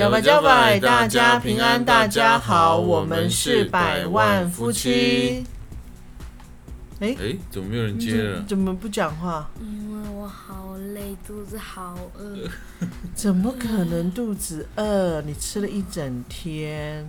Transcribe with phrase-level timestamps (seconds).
[0.00, 5.44] 加百加百，大家平安，大家好，我们是百万夫妻。
[7.00, 8.42] 哎，哎，怎么没有人接了？
[8.48, 9.50] 怎么不讲话？
[9.60, 12.48] 因为我好累，肚子好饿。
[13.14, 15.20] 怎么可能肚子饿？
[15.20, 17.06] 你吃了一整天，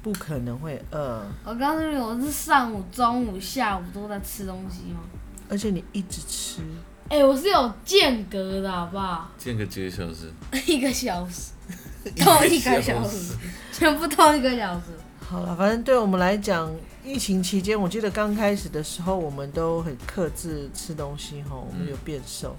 [0.00, 1.26] 不可能会饿。
[1.44, 5.00] 我告诉你，我是上午、中午、下午都在吃东西吗？
[5.48, 6.60] 而且你一直吃。
[7.08, 9.32] 哎、我是有间隔的，好不好？
[9.36, 10.30] 间隔几个小时？
[10.72, 11.50] 一个小时，
[12.16, 13.34] 同一个小时，
[13.72, 14.86] 全部同一个小时。
[15.20, 16.70] 好了，反正对我们来讲，
[17.02, 22.54] 疫情期间，我记得刚开始的时候，我们都很克制吃东西哈，我们有变瘦。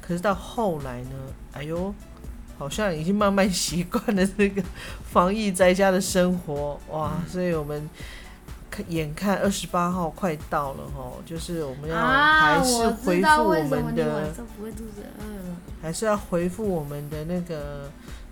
[0.00, 1.10] 可是到后来呢，
[1.52, 1.94] 哎呦，
[2.58, 4.62] 好像已经慢慢习惯了这个
[5.10, 7.88] 防疫在家的生活哇，所以我们
[8.68, 14.34] 看眼看二十八号快到了哈，就是我们要啊，还是我回复我们的。
[15.80, 17.88] 还是要回复我们的那个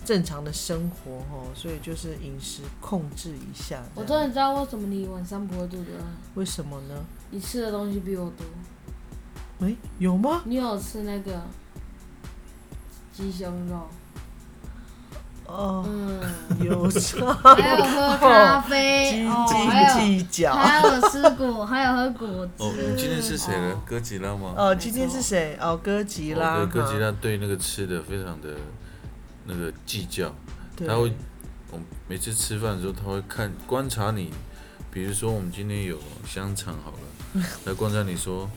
[0.06, 3.82] 正常的生活哦，所以就是饮食控制一下。
[3.96, 6.94] 我这样终于知道为什么你晚上不会肚子饿，为什么呢？
[7.30, 9.66] 你吃的东西比我多。
[9.66, 10.42] 哎、有吗？
[10.44, 11.42] 你有吃那个
[13.12, 13.88] 鸡胸肉，
[15.46, 16.20] 哦，嗯，
[16.62, 20.52] 有吃， 还有喝咖啡，还有斤计较。
[20.54, 22.62] 还有吃果，还有喝果汁。
[22.62, 23.80] 哦，你今天是谁呢哦？
[23.84, 24.54] 哥吉拉吗？
[24.56, 25.58] 哦，今天是谁？
[25.60, 26.64] 哦，哥吉拉。
[26.66, 26.98] 哥吉。
[26.98, 28.54] 拉对那个吃的非常的
[29.47, 30.34] 那个计较，
[30.86, 31.12] 他会，
[31.70, 34.30] 我每次吃饭的时候，他会看观察你，
[34.91, 38.48] 比如说我们今天有香肠好了， 他观察你说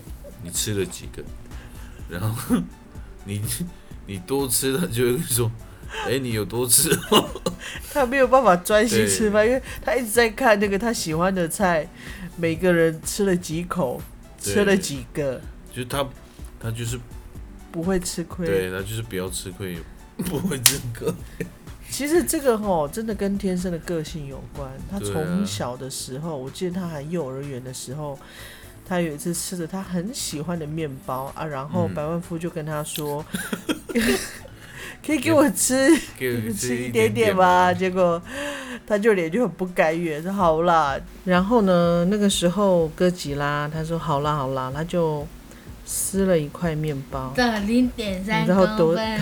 [0.44, 1.23] 你吃了几个，
[2.09, 2.56] 然后
[3.26, 3.42] 你
[4.08, 5.52] 你多吃，他就会说，
[6.08, 7.30] 哎、你有多吃哦？
[7.94, 11.88] 他没有办法专心吃饭，因为他一直在看那个他喜欢的菜，
[12.38, 14.02] 每个人吃了几口，
[14.40, 15.40] 吃了几个，
[15.72, 16.08] 就是他
[16.59, 17.00] 他就是
[17.72, 18.46] 不会吃亏。
[18.46, 19.78] 对他就是不要吃亏，
[20.25, 21.13] 不会这个。
[21.90, 24.69] 其实这个吼真的跟天生的个性有关。
[24.91, 28.18] 他从小的时候，我记得他还幼儿园的时候，
[28.88, 33.25] 他有一次吃着他很喜欢的面包啊，然后嗯百万夫就跟他说：
[35.06, 38.22] “可以给我吃，给我吃一一点点吧。”结果
[38.86, 45.25] 他就脸就很不甘愿，说：“好啦。”然后呢，那个时候哥吉拉他说：“好啦，好啦。”他就
[45.91, 47.33] 撕了一块面包。
[47.35, 49.19] 的零点三公分，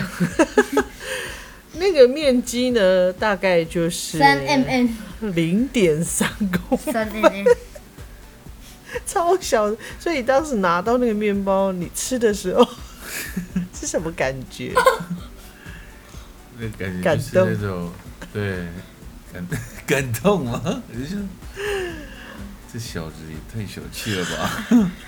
[1.80, 4.90] 那个面积呢，大概就是三 mm，
[5.34, 6.28] 零点三
[6.68, 7.46] 公分，三 mm。
[9.06, 9.74] 超小。
[9.98, 12.62] 所以当时拿到那个面包，你吃的时候
[13.72, 14.74] 是什么感觉？
[16.58, 17.92] 那感觉就是感动那种
[18.32, 18.58] 对
[19.32, 19.46] 感
[19.86, 20.82] 感动吗？
[20.92, 21.16] 就是
[22.70, 24.66] 这小子也太小气了吧！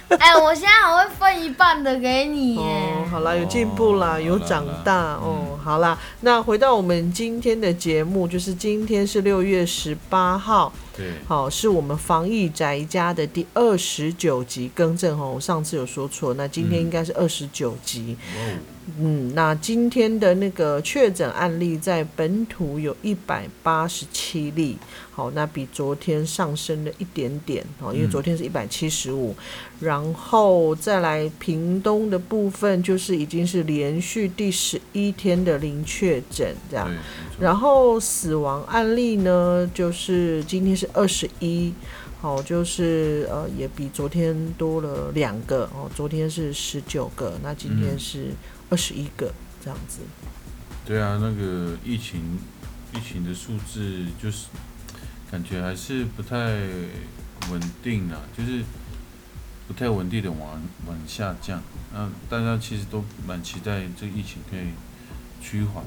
[0.19, 5.59] 哎，我现在还会分一半的给你哦，好啦，有进步啦，哦有长大哦。
[5.63, 18.17] 好啦，那回到我们今天的节目，就是今天是六月十八号，对，好，是我们防疫宅家的第二十九集，更正哦，我上次有说错，那今天应该是二十九集。
[18.99, 24.77] 嗯，那今天的那个确诊案例在本土有一百八十七例，
[25.11, 29.35] 好，那比昨天上升了一点点哦，因为嗯昨天是一百七十五，
[29.81, 36.91] 然后再来屏东的部分就是已经是连续第十一天的零确诊这样。
[37.39, 41.73] 然后死亡案例呢，就是今天是二十一，
[42.21, 48.27] 好，就是呃也比昨天多了两个哦，昨天是十九个，那今天嗯是
[48.71, 49.33] 二十一个
[49.63, 50.01] 这样子。
[50.87, 52.39] 对啊，那个疫情
[52.95, 54.47] 疫情的数字就是
[55.31, 56.37] 感觉还是不太
[57.51, 58.65] 稳定啊，就是
[59.69, 61.63] 不太稳定的往往下降。
[61.93, 64.71] 那大家其实都蛮期待这疫情可以
[65.41, 65.85] 趋缓，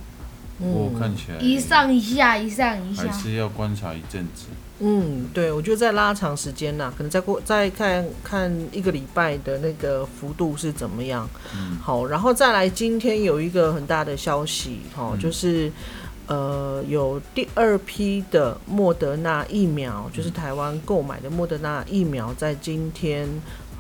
[0.64, 3.12] 不过看起来一上一下，一上一下还。
[3.12, 4.46] 是要观察一阵子。
[4.80, 11.30] 嗯，对，我觉得再拉长时间呐，可能再过再看看一个礼拜的那个幅度是怎么样。
[11.56, 15.72] 嗯，好，然后再来，今天有一个很大的消息，哈、嗯就是
[16.28, 23.30] 呃，有第二批的莫德纳疫苗，就是嗯台湾购买的莫德纳疫苗，在今天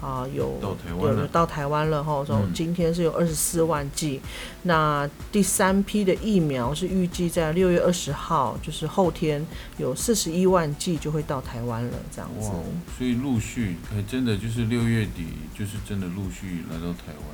[0.03, 1.27] 啊、有到台湾有了。
[1.29, 2.51] 到台湾了哈，说嗯。
[2.53, 4.19] 今天是有二十四万剂，
[4.63, 9.45] 那第三批的疫苗是预计在六月二十号，就是后天
[9.77, 12.51] 有四十一万剂就会到台湾了，这样子。
[12.97, 15.25] 所以陆续还真的就是六月底，
[15.57, 17.27] 就是真的陆续来到台湾。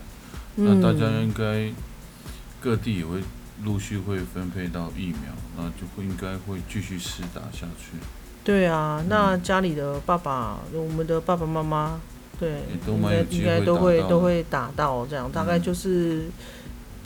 [0.57, 1.71] 嗯那大家应该
[2.59, 3.21] 各地也会
[3.63, 7.97] 陆续会分配到疫苗，那就会应该会继续施打下去。
[8.43, 9.43] 对啊，那嗯。
[9.43, 11.99] 家里的爸爸，我们的爸爸妈妈，
[12.39, 12.51] 对，
[12.85, 15.61] 都应该应该都会都会打到这样，大概嗯。
[15.61, 16.23] 就是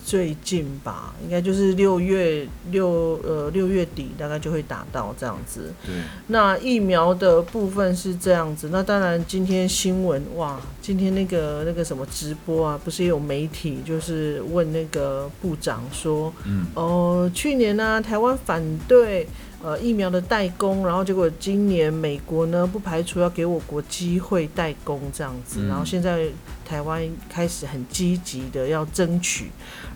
[0.06, 5.74] 最近吧，应该就是六月六呃六月底大概就会打到这样子。
[5.86, 5.96] 对，
[6.28, 19.26] 那疫苗的部分是这样子，那当然今天新闻哇，今天那个那个什么直播啊，不是也有媒体就是问那个部长说，嗯，哦，去年呢、台湾反对
[19.64, 25.68] 呃疫苗的代工，然后结果今年美国呢不排除要给我国机会代工这样子，嗯。
[25.70, 26.28] 然后现在
[26.64, 29.50] 台湾开始很积极的要争取，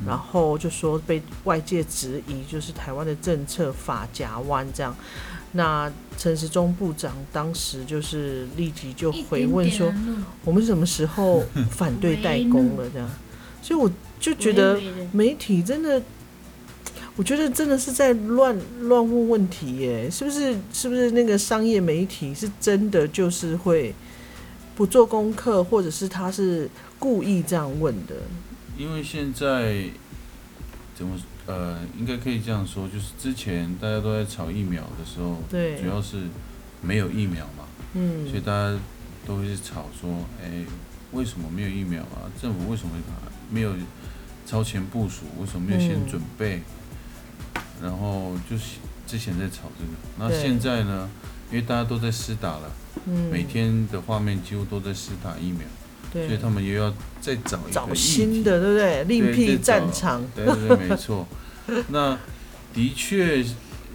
[0.06, 4.96] 然后就说被外界质疑就是台湾的政策法夹弯这样。
[5.52, 9.94] 那陈时中部长当时就是立即就回问说，
[10.44, 13.10] 我们什么时候反对代工了这样？
[13.62, 13.90] 所以我
[14.20, 14.80] 就觉得
[15.12, 16.02] 媒体真的，
[17.18, 20.56] 我觉得真的是在乱乱问问题耶，是不是？
[20.72, 23.94] 是不是那个商业媒体是真的就是会
[24.76, 26.70] 不做功课，或者是他是
[27.00, 28.16] 故意这样问的？
[28.78, 29.86] 因为现在
[30.96, 31.18] 怎么
[31.48, 36.18] 呃，应该可以这样说，就是之前大家都在炒疫苗的时候，对主要是
[36.82, 37.66] 没有疫苗嘛，
[37.96, 38.78] 嗯所以大家
[39.26, 40.64] 都会去吵说，哎、
[41.14, 42.30] 为什么没有疫苗啊？
[42.40, 42.92] 政府为什么
[43.50, 43.74] 没有
[44.46, 45.26] 超前部署？
[45.40, 46.62] 为什么没有先嗯准备？
[47.82, 51.10] 然后就是之前在吵这个，那现在呢？
[51.50, 52.72] 因为大家都在施打了，
[53.06, 55.62] 嗯，每天的画面几乎都在施打疫苗，
[56.12, 59.04] 所以他们又要再找一找个新的，对不对？
[59.06, 61.26] 另辟战场，对对对，没错。
[61.88, 62.18] 那
[62.74, 63.42] 的确，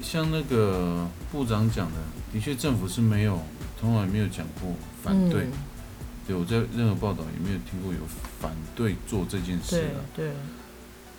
[0.03, 1.99] 像那个部长讲的，
[2.33, 3.39] 的确政府是没有，
[3.79, 5.43] 从来没有讲过反对。
[5.43, 5.53] 嗯
[6.25, 7.99] 对我在任何报道也没有听过有
[8.41, 10.01] 反对做这件事的啊。
[10.15, 10.31] 对，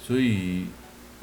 [0.01, 0.65] 所以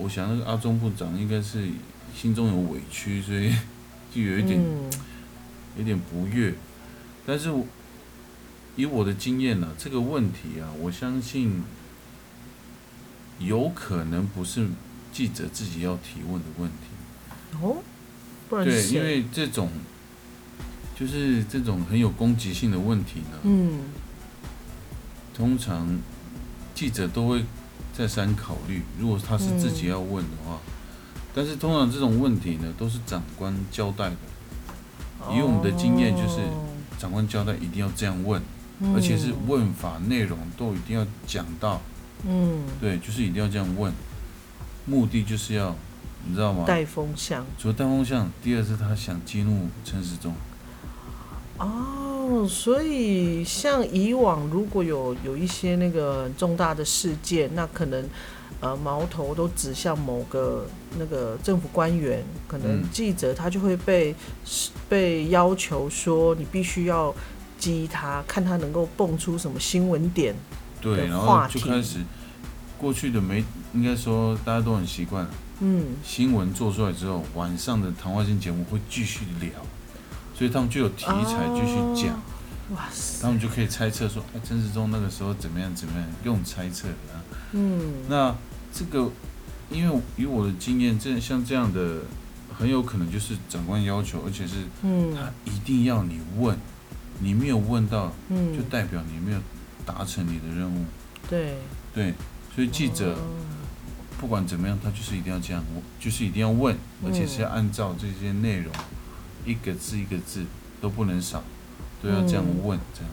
[0.02, 1.69] 我想那个阿中部长应该是
[2.17, 3.52] 心中有委屈，所以
[4.14, 4.91] 就有一点、嗯
[5.79, 6.52] 有点不悦。
[7.25, 7.64] 但是我
[8.75, 11.62] 以我的经验呢、这个问题啊，我相信
[13.38, 14.67] 有可能不是
[15.12, 17.56] 记者自己要提问的问题。
[17.62, 17.76] 哦，
[18.49, 19.70] 不然对，因为这种
[20.99, 23.81] 就是这种很有攻击性的问题呢，嗯
[25.32, 25.99] 通常
[26.75, 27.44] 记者都会
[28.00, 30.58] 再三考虑，如果他是自己要问的话。
[31.35, 34.17] 但是通常这种问题呢，都是长官交代的。
[35.31, 36.64] 以我们的经验就是哦
[36.99, 38.41] 长官交代一定要这样问，
[38.79, 41.79] 嗯而且是问法内容都一定要讲到，
[42.26, 43.93] 嗯对，就是一定要这样问，
[44.87, 45.76] 目的就是要，
[46.26, 46.64] 你知道吗？
[46.67, 47.44] 带风向。
[47.58, 50.35] 除了带风向，第二是他想激怒陈时中，
[51.58, 51.69] 哦，
[52.49, 58.09] 所以像以往如果有有一些那个重大的事件，那可能
[58.61, 60.67] 呃矛头都指向某个
[60.99, 62.85] 那个政府官员，可能嗯。
[62.93, 64.15] 记者他就会被
[64.88, 67.15] 被要求说你必须要
[67.59, 70.35] 激他，看他能够蹦出什么新闻点。
[70.81, 71.99] 对，然后就开始，
[72.79, 73.44] 过去的媒
[73.75, 75.26] 应该说大家都很习惯，
[75.61, 79.50] 嗯，新闻做出来之后，晚上的谈话性节目会继续聊，
[80.40, 82.16] 所以他们就有题材继续讲。
[82.16, 82.20] 哦
[82.75, 87.20] 哇塞，他们就可以猜测说，哎，陈世忠那个时候怎么样怎么样，用猜测的啊。
[87.52, 88.34] 嗯，那
[88.72, 89.10] 这个，
[89.70, 91.98] 因为以我的经验，这像这样的，
[92.56, 95.14] 很有可能就是长官要求，而且是嗯。
[95.14, 96.56] 他一定要你问，
[97.18, 99.40] 你没有问到，就嗯，代表你没有
[99.85, 100.85] 达成你的任务。
[101.28, 101.59] 对，
[101.92, 102.14] 对，
[102.54, 103.18] 所以记者哦。
[104.20, 105.64] 不管怎么样，他就是一定要这样，
[105.99, 108.73] 就是一定要问，而且是要按照这些内容，
[109.44, 110.44] 一个字一个字
[110.80, 111.42] 都不能少，
[112.02, 113.11] 都要这样嗯问，这样。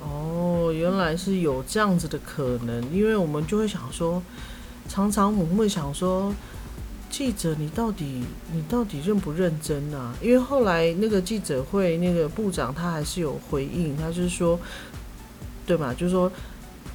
[0.00, 4.22] 哦，原来是有这样子的可能，因为我们就会想说，
[4.88, 6.32] 常常我们会想说，
[7.10, 10.14] 记者你到底你到底认不认真啊？
[10.20, 14.58] 因为后来那个记者会那个部长他还是有回应，他就是说，
[15.66, 16.30] 对吧，就是说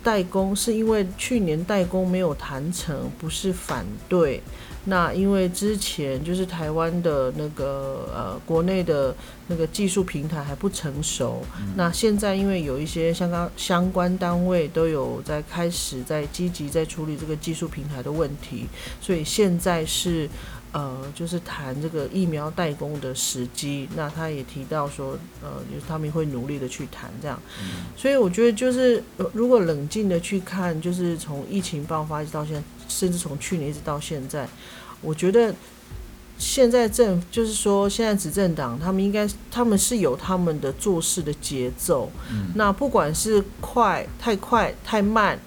[0.03, 4.41] 代工是因为去年代工没有谈成，不是反对。
[4.85, 9.15] 那因为之前就是台湾的那个呃国内的
[9.47, 11.73] 那个技术平台还不成熟，嗯。
[11.75, 18.65] 那现在因为有一些相关相关单位都有在开始在积极在处理这个技术平台的问题，
[19.00, 20.27] 所以现在是
[20.71, 23.87] 呃就是谈这个疫苗代工的时机。
[23.95, 27.39] 那他也提到说，呃，就是他们会努力的去谈这样。
[27.61, 34.47] 嗯所以我觉得就是呃如果冷静的去看，就是从疫情爆发一直到现在，甚至从去年一直到现在，
[35.01, 35.53] 我觉得。
[36.43, 45.39] 现在政就是说，现在执政党他们应该他们是有他们的做事的节奏，嗯那不管是快、太快、太慢，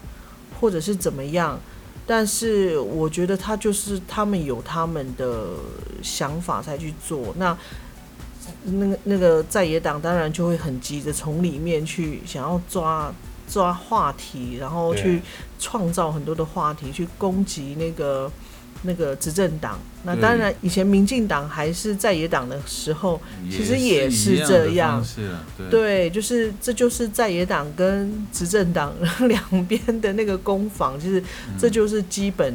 [0.60, 1.58] 或者是怎么样，
[2.06, 5.50] 但是我觉得他就是他们有他们的
[6.02, 7.34] 想法才去做。
[7.38, 7.56] 那
[8.64, 13.12] 那个那个在野党当然就会很急着从里面去想要抓
[13.48, 15.22] 抓话题，然后去
[15.58, 18.30] 创造很多的话题，去攻击那个
[18.84, 19.78] 那个执政党。
[20.04, 25.04] 那当然，以前民进党还是在野党的时候，其实也是这样
[25.56, 28.94] 对对，就是这就是在野党跟执政党
[29.26, 32.54] 两边的那个攻防，就是嗯这就是基本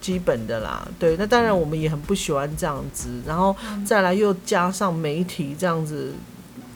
[0.00, 0.86] 基本的啦。
[0.98, 6.12] 对，那当然我们也很不喜欢这样子，然后再来又加上媒体这样子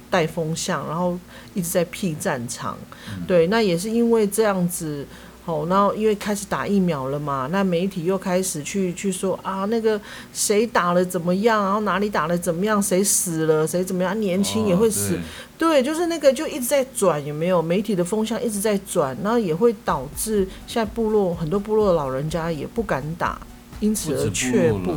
[0.09, 1.19] 带风向，然后
[1.53, 2.79] 一直在辟战场。
[3.11, 5.07] 嗯对，那也是因为这样子。
[5.47, 10.01] 哦，然后因为开始打疫苗了嘛，那媒体又开始去去说啊，那个
[10.33, 15.19] 谁打了怎么样，然后哪里打了怎么样，谁死了，谁怎么样，年轻也会死，哦
[15.59, 17.61] 对，就是那个就一直在转，有没有？
[17.61, 23.39] 媒体的风向一直在转，然后也会导致现在部落很多部落的老人家也不敢打，
[23.81, 24.93] 因此而却步。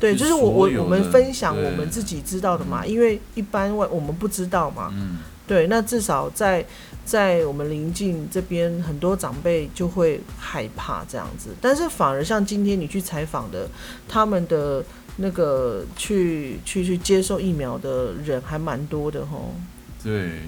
[0.00, 4.88] 对，就是我我我们分享我们自己知道的嘛，因为一般外我们不知道嘛。
[4.92, 5.18] 嗯，
[5.52, 6.64] 对，那至少在
[7.04, 13.68] 在我们邻近这边，很多长辈就会害怕这样子，但是反而像今天你去采访的，
[14.08, 14.82] 他们的
[15.16, 19.54] 那个去去去接受疫苗的人还蛮多的吼。
[20.02, 20.40] 对，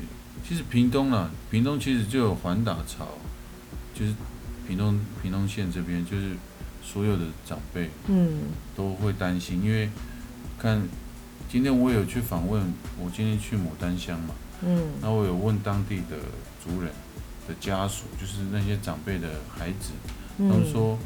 [0.49, 3.09] 其实屏东啊，屏东其实就有环打潮，
[3.93, 4.15] 就是
[4.67, 6.31] 屏东屏东县这边，就是
[6.83, 8.39] 所有的长辈嗯
[8.75, 9.91] 都会担心，因为
[10.59, 10.89] 看
[11.51, 14.35] 今天我有去访问，我今天去牡丹乡嘛，
[14.65, 14.93] 嗯。
[15.01, 16.17] 那我有问当地的
[16.63, 16.91] 族人
[17.47, 19.91] 的家属，就是那些长辈的孩子，
[20.39, 20.99] 他们嗯，说，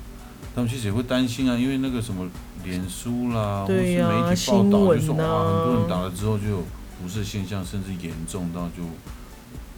[0.54, 2.28] 他们其实也会担心啊，因为那个什么
[2.64, 6.64] 脸书啦，或是媒体报新道，就说啊哇，很多人打了之后就有
[7.02, 8.82] 不适现象，甚至严重到就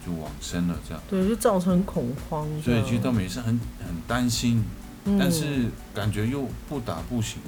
[0.05, 1.03] 就往生了这样。
[1.09, 2.47] 对，就造成恐慌。
[2.63, 4.63] 所以其实他们也是很很担心，
[5.05, 7.39] 嗯，但是感觉又不打不行，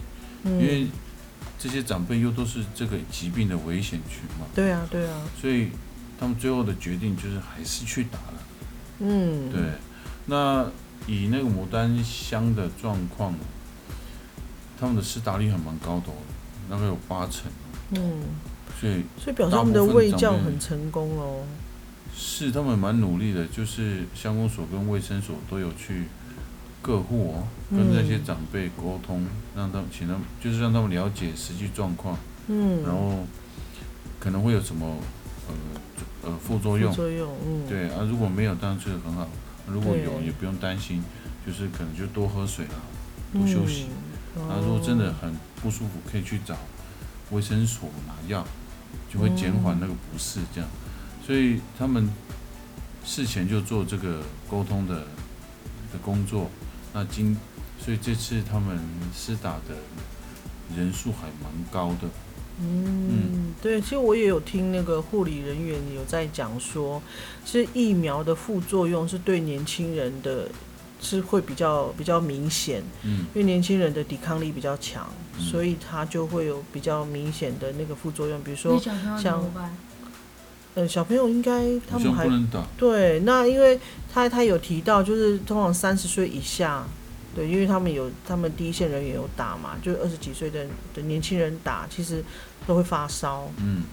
[0.46, 0.88] 因因为
[1.60, 5.70] 这些长辈又都是这个疾病的危险群嘛，对啊对啊，所以
[6.20, 8.34] 他们最后的决定就是还是去打了。
[9.00, 9.62] 嗯，对，
[10.28, 10.66] 那
[11.08, 13.34] 以那个牡丹乡的状况，
[14.80, 16.16] 他们的施打率还蛮高的哦，
[16.70, 17.52] 大概有八成，
[17.92, 18.22] 嗯，
[18.80, 21.44] 所以所以表示他们的卫教很成功喽。
[22.16, 26.04] 是他们蛮努力的，就是乡公所跟卫生所都有去
[26.82, 32.16] 各户哦，跟那些嗯长辈沟通，让他们请他们就是让他们了解实际状况，
[32.48, 33.26] 嗯，然后
[34.20, 34.96] 可能会有什么
[35.48, 35.54] 呃
[36.24, 39.28] 呃副作用副，作用，嗯，对啊，如果没有当然就是很好，
[39.68, 41.04] 如果有也不用担心，
[41.46, 42.80] 就是可能就多喝水啊，
[43.34, 43.88] 多休息。
[44.36, 44.50] 嗯。
[44.50, 46.56] 啊，如果真的哦，很不舒服，可以去找
[47.30, 48.44] 卫生所拿药，
[49.12, 50.40] 就会减缓那个不适。
[50.56, 50.68] 这样，
[51.24, 52.10] 所以他们
[53.06, 55.02] 事前就做这个沟通的
[55.92, 56.50] 的工作。
[56.94, 57.38] 那今，
[57.80, 58.80] 所以这次他们
[59.14, 59.76] 施打的
[60.76, 62.10] 人数还蛮高的。
[62.60, 67.02] 嗯，对，其实我也有听那个护理人员有在讲说，
[67.46, 70.48] 其实疫苗的副作用是对年轻人的。
[71.06, 75.06] 是会比较比较明显，嗯因为年轻人的抵抗力比较强，
[75.38, 78.80] 嗯所以他就会有比较明显的那个副作用，比如说，
[79.22, 79.44] 像？
[80.76, 82.64] 呃，小朋友应该他们还不能打。
[82.78, 83.78] 对，那因为
[84.14, 86.88] 他他有提到，就是通常三十岁以下，
[87.36, 92.24] 对，因为他们有他们第一线人员有打嘛，就是二十几岁的的年轻人打，其实
[92.68, 93.84] 都会发烧，嗯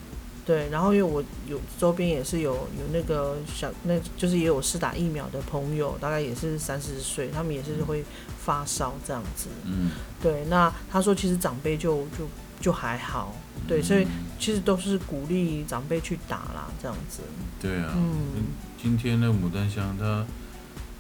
[0.45, 0.69] 对。
[0.71, 8.05] 然后因为我有周边也是有有那个小，那就是也有试打疫苗的朋友，大概也是三四十岁，他们也是会
[8.39, 9.91] 发烧这样子，嗯，
[10.23, 10.45] 对。
[10.51, 12.29] 那他说其实长辈就就
[12.61, 13.35] 就还好，
[13.67, 17.21] 对，所以嗯其实都是鼓励长辈去打啦，这样子，
[17.61, 17.93] 对啊。
[17.97, 18.45] 嗯。
[18.83, 20.25] 今天那个牡丹香，他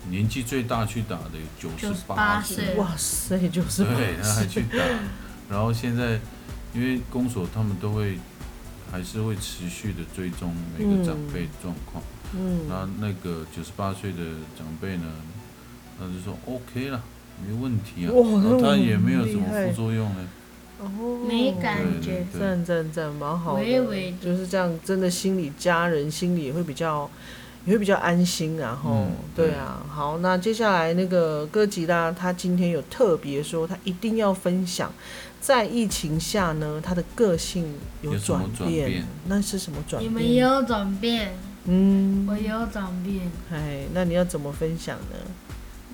[0.08, 2.64] 年纪最大去打的有九十八岁。
[2.64, 2.74] 岁。
[2.76, 3.96] 哇塞，九十八岁。
[3.96, 4.78] 对，他还去打，
[5.50, 6.18] 然后现在
[6.72, 8.18] 因为公所他们都会
[8.90, 12.02] 还是会持续的追踪每个长辈状况，
[12.34, 14.18] 嗯，那、那个九十八岁的
[14.56, 15.04] 长辈呢，
[15.98, 17.02] 他就说 OK 了，
[17.46, 20.28] 没问题啊，然后他也没有什么副作用呢，
[20.80, 20.88] 哦，
[21.28, 27.08] 没感对觉赞赞赞，蛮好的，微微就是这样，真的心里家人心里也会比较。
[27.66, 34.90] 也会比较安心、然后、嗯对啊，好，那接下来那个哥吉拉，他今天有特别说，他一定要分享，
[35.40, 40.14] 在疫情下呢，他的个性有转变，那是什么转变你？
[40.14, 45.16] 们也有转变，嗯，我也有转变，哎，那你要怎么分享呢？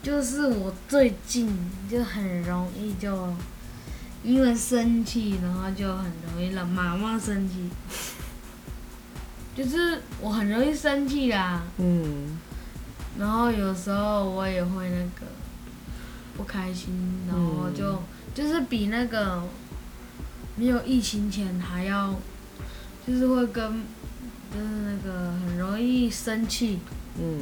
[0.03, 1.53] 就是我最近
[1.91, 3.35] 就很容易就
[4.23, 7.55] 因为生气，然后就很容易让妈妈生气，
[9.57, 12.39] 就是我很容易生气啦，嗯。
[13.19, 15.27] 然后有时候我也会那个
[16.37, 16.93] 不开心，
[17.27, 17.99] 然后就、嗯。
[18.35, 19.43] 就是比那个
[20.57, 22.15] 没有疫情前还要，
[23.07, 23.83] 就是会跟
[24.53, 26.79] 就是那个很容易生气，
[27.19, 27.41] 嗯。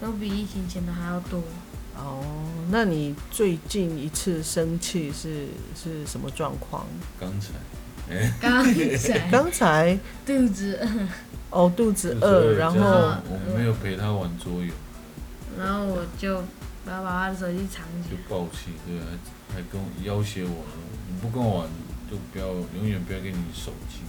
[0.00, 1.42] 都比疫情前的还要多。
[1.96, 2.24] 哦，
[2.70, 6.86] 那你最近一次生气是是什么状况？
[7.18, 7.48] 刚才。
[8.40, 9.30] 刚才。
[9.30, 9.98] 刚才？
[10.24, 10.78] 肚子。
[10.80, 10.86] 饿，
[11.50, 14.72] 哦肚子饿，然后我没有陪他玩桌游，
[15.58, 16.40] 然后我就
[16.86, 18.10] 把把他的手机藏起来。
[18.10, 18.22] 就来。
[18.28, 20.64] 暴气，对，还还跟我要挟我，
[21.08, 21.68] 你不跟我玩
[22.10, 22.46] 就不要，
[22.78, 24.00] 永远不要给你手机。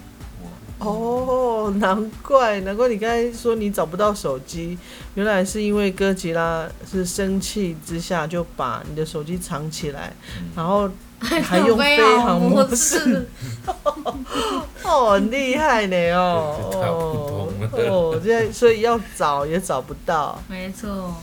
[0.43, 4.77] 哇，哦，难怪难怪你刚才说你找不到手机，
[5.15, 10.89] 原来是因为哥吉拉是生气之下就把你的手机藏起来，嗯，然后
[11.41, 13.29] 还用飞航模式，
[14.83, 17.47] 哦，很厉害呢哦。
[17.73, 20.41] 哦，现在所以要找也找不到。
[20.49, 21.15] 没错，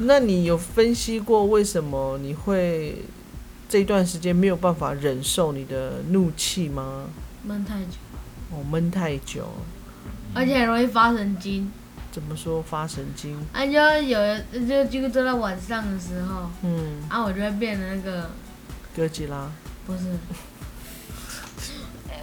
[0.00, 3.04] 那你有分析过为什么你会
[3.68, 7.04] 这段时间没有办法忍受你的怒气吗？
[7.44, 7.96] 闷太久，
[8.50, 9.46] 哦，闷太久，
[10.34, 11.70] 而且很容易发神经。
[12.10, 13.38] 怎么说发神经？
[13.52, 14.18] 啊，就有
[14.66, 18.28] 就几乎都在晚上的时候，嗯，啊，我就会变得那个
[18.98, 19.48] 哥吉拉，
[19.86, 20.00] 不是，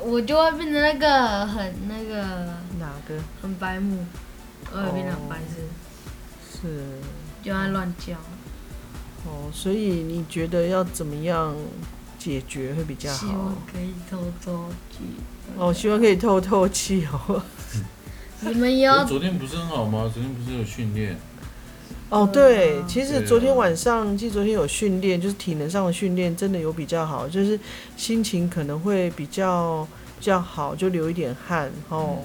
[0.04, 2.22] 我就会变成那个很那个
[2.82, 4.06] 哪个很白目，
[4.74, 5.64] 我会变得很白痴，
[6.62, 7.00] 是？
[7.42, 8.16] 就爱乱叫。
[9.26, 11.56] 哦，所以你觉得要怎么样
[12.20, 13.56] 解决会比较希好望？
[13.72, 14.98] 可以偷偷去。
[15.58, 17.42] 哦，希望可以透透气哦。
[18.42, 20.12] 你们也要昨天不是很好吗？
[20.14, 21.18] 昨天不是有训练？
[22.10, 27.60] 哦，对其实昨天晚上，其实昨天有训练，就是体能上的训练，真的有比较好，就是
[27.98, 29.88] 心情可能会比较
[30.20, 32.20] 比较好，就流一点汗哦。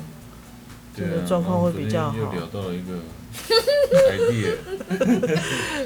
[1.26, 2.98] 状况会比较好又聊到了一个
[4.12, 5.38] idea，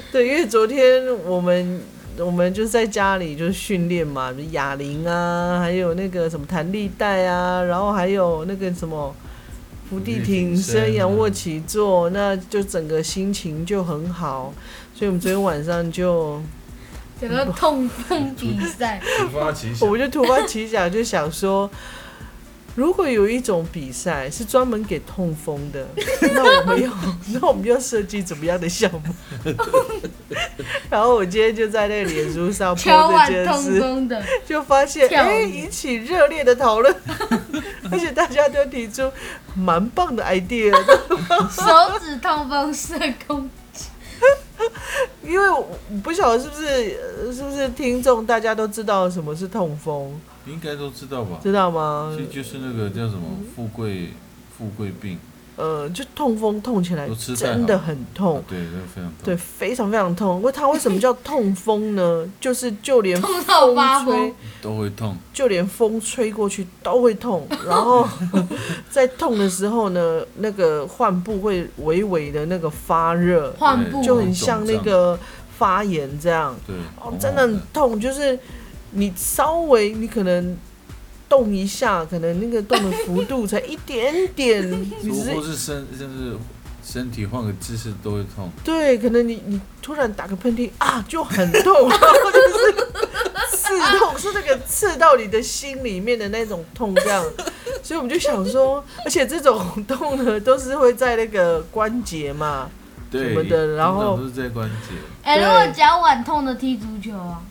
[0.11, 1.79] 对，因为昨天我们
[2.17, 9.15] 我们就是在家里就是训练嘛，哑铃啊，还有那个什么弹力带啊，然后还有那个什么
[9.89, 14.53] 伏地挺身、仰卧起坐，那就整个心情就很好，
[14.93, 16.41] 所以我们昨天晚上就
[17.19, 21.69] 整个痛风比赛，突发奇想我，们就突发奇想，就想说。
[22.75, 25.87] 如果有一种比赛是专门给痛风的，
[26.35, 26.91] 那我们要
[27.31, 29.15] 那我们要设计怎么样的项目？
[30.91, 36.93] 然后我今天就在那个脸书上敲 po 这碗痛件事，风的，就发现哎、引起热烈的讨论，
[37.91, 39.11] 而且大家都提出
[39.55, 40.99] 蛮棒的 idea 的。
[41.49, 43.49] 手指痛风社工，
[45.23, 45.67] 因为我
[46.03, 46.65] 不晓得是不是
[47.25, 51.39] 呃是不是听众大家都知道什么是痛风，应该都知道吧？
[51.43, 52.23] 知道吗其？
[52.23, 53.21] 实就是那个叫什么
[53.55, 54.11] 富贵
[54.57, 55.19] 富贵病，
[55.55, 58.43] 呃，就痛风痛起来真的很痛。
[58.47, 58.59] 对，
[58.93, 59.13] 非常痛。
[59.23, 60.41] 对，非常非常痛。
[60.41, 62.29] 为它为什么叫痛风呢？
[62.41, 68.07] 就是就连痛到发风吹，都会痛，就连风吹过去都会痛， 然后
[68.89, 75.17] 在痛的时候呢，那个患部会微微的那个发热，患部就很像那个
[75.57, 76.55] 发炎这样。
[76.67, 78.37] 对，哦，真的很痛，就是
[78.91, 80.57] 你稍微你可能
[81.35, 86.37] 动一下，可能那个动的幅度才一点点， 你只是或是身甚至
[86.81, 88.49] 身体换个姿势都会痛。
[88.63, 92.73] 对，可能你你突然打个喷嚏啊，就很痛，然后就是
[93.51, 97.21] 刺痛，是那个刺到你的心里面的那种痛，这样。
[97.83, 102.69] 所以我们就想说，而且这种痛呢，都是会在那个关节嘛，
[103.11, 104.95] 对，什么的然后通常都是在关节。
[105.21, 107.41] 哎、对如果脚腕痛的踢足球啊，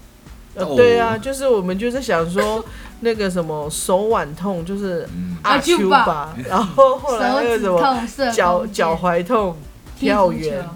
[0.77, 2.65] 对啊，就是我们就是想说，
[3.05, 9.57] 那个什么手腕痛，就是嗯，阿丘丘吧吧， 然后后来那个什么痛脚脚踝痛，
[9.97, 10.69] 踢跳足球远，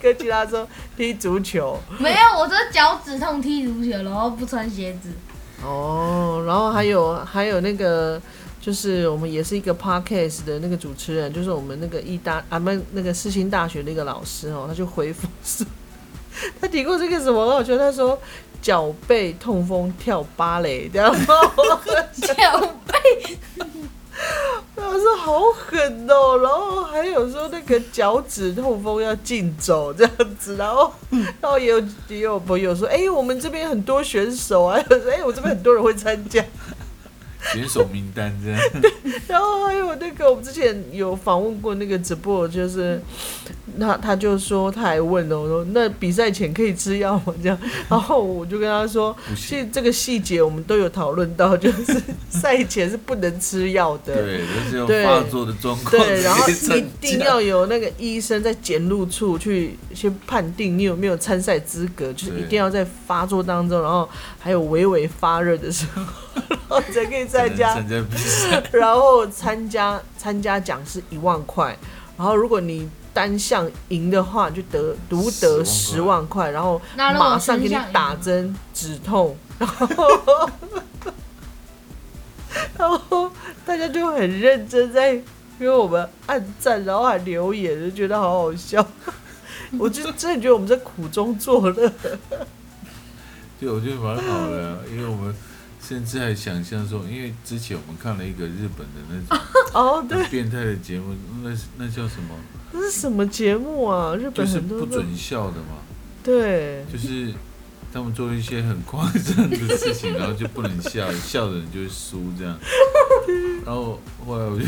[0.00, 1.76] 跟其他说踢足球。
[1.98, 5.08] 没有，我说脚趾痛踢足球，然后不穿鞋子。
[5.64, 8.20] 哦，然后还有还有那个，
[8.60, 15.66] 就是我们也是一个 podcast 的那个主持人，就是我们那个意大啊不那个世新大学的一个老师哦，他就回复说，
[16.60, 18.16] 他提过这个什么，我觉得他说
[18.60, 21.34] 脚背痛风跳芭蕾，这样吗？
[22.20, 22.74] 脚
[24.74, 30.92] 他说好狠哦，然后还有说那个脚趾痛风要竞走这样子，然后
[31.40, 34.76] 然后也有也有朋友说，哎、我们这边很多选手啊，
[35.10, 36.44] 哎、我这边很多人会参加，
[37.52, 38.60] 选手名单这样。
[39.28, 43.00] 然后还有那个，我们之前有访问过那个直播，就是
[43.78, 47.34] 他他就说他还问了我说，那比赛前可以吃药吗？
[47.42, 54.14] 这样， 然后我就跟他说，其实这个细节我们都有讨论到， 就是赛前是不能吃药的。
[54.14, 66.02] 对，就是有对发作的状况对，然后一定要有那个医生在检录处去先判定你有没有参赛资格，就是一定要在发作当中，然后还有微微发热的时候，
[66.48, 67.74] 然后才可以参加。
[67.74, 68.62] 参加比赛。
[68.72, 71.76] 然后参加参加奖是一万块，
[72.16, 80.50] 然后如果你单项赢的话，就得独得十万块，然后马上给你打针止痛，然后
[82.76, 83.30] 然后
[83.66, 85.20] 大家就很认真在
[85.58, 88.86] 给我们按赞，然后还留言，就觉得好好笑。
[89.78, 91.92] 我就真的觉得我们在苦中作乐。
[93.60, 95.34] 对，我觉得蛮好的啊，因为我们
[95.88, 102.34] 甚至还想象说，因为之前我们看了一个日本的那种 哦，对，变态的节目，那那叫什么？
[102.72, 104.14] 那是什么节目啊？
[104.14, 105.78] 日就是本很多都不准笑的嘛，
[106.22, 107.32] 对，就是
[107.90, 112.58] 他们做一些很夸张的事情，然后就不能笑，笑的人就会输这样。
[113.64, 114.64] 然后后来我就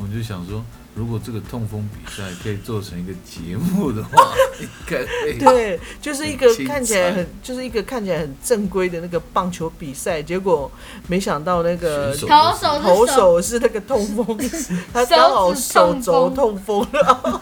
[0.00, 5.38] 我就想说，如果这个痛风比赛可以做成一个节目的话，应该可以。
[5.38, 10.70] 对，就是一个看起来很，就是一个看起来很正规的那个棒球比赛，结果
[11.08, 14.38] 没想到那个投手是投手手是那个痛风，
[14.94, 17.40] 他刚好手肘痛风，然后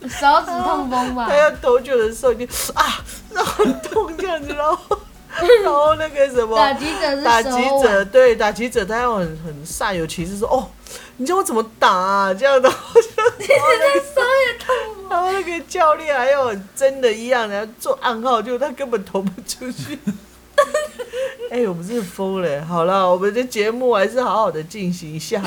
[0.00, 1.36] 手指痛风吧 他？
[1.36, 4.98] 要投球的时候已经啊，然后很痛这样子，然后
[5.62, 7.50] 然后那个什么打击者是打击
[7.82, 10.68] 者，对打击者，他要很很煞有其事说哦，
[11.16, 12.34] 你叫我怎么打啊？
[12.34, 13.08] 这样的，我就
[15.08, 19.98] 然后那个教练还有真的一样，然后做暗号，就他根本投不出去。
[21.50, 22.64] 哎、我们真的疯了。
[22.64, 25.40] 好了，我们的节目还是好好的进行一下。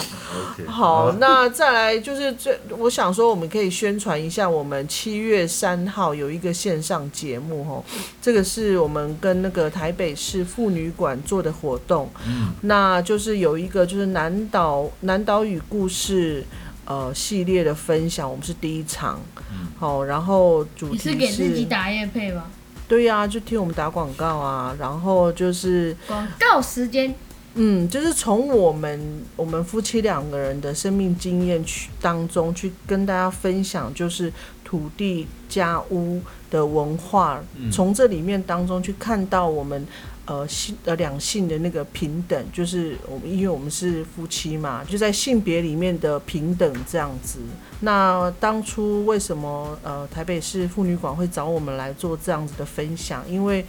[0.65, 7.84] 好，那再来就是最，我想说我们可以宣传一下，我们七月三号有一个线上节目哦，
[8.21, 16.45] 这个是我们跟那个台北市妇女馆做的活动，嗯，那就是有一个就是南岛南岛语故事
[16.86, 19.19] 呃系列的分享，我们是第一场，
[19.51, 22.49] 嗯好，然后主你题是给自己打夜配吧？
[22.88, 27.13] 对呀、就听我们打广告啊，然后就是广告时间，
[27.56, 34.32] 嗯，就是从我们我们夫妻两个人的生命经验去当中去跟大家分享，就是
[34.63, 37.69] 土地家屋的文化，嗯。
[37.69, 39.86] 从这里面当中去看到我们
[40.27, 47.39] 呃性呃两性的那个平等，就是我们因为我们是夫妻嘛，就在性别里面的平等这样子。
[47.79, 53.23] 那当初为什么呃台北市妇女馆会找我们来做这样子的分享？
[53.29, 53.65] 因为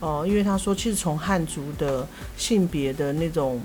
[0.00, 3.60] 呃因为他说，其实从汉族的性别的那种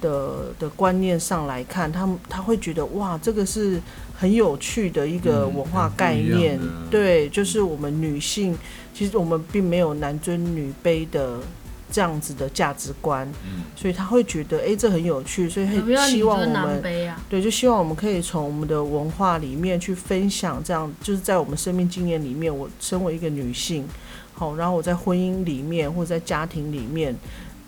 [0.00, 3.80] 的的观念上来看，他们他会觉得哇，这个是
[4.14, 6.58] 很有趣的一个嗯文化概念。
[6.58, 8.56] 的对，就是我们女性，
[8.92, 11.38] 其实我们并没有男尊女卑的
[11.90, 17.20] 这样子的价值观，嗯，所以他会觉得哎、诶这很有趣，所以很希望我们啊？
[17.28, 23.86] 对，就希望我们可以从我们的文化里面去分享，这样就是在我们生命经验里面，我身为一个女性，
[24.34, 27.14] 好，然后我在婚姻里面或者在家庭里面